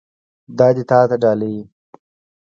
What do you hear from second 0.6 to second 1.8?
دې تا ته ډالۍ وي.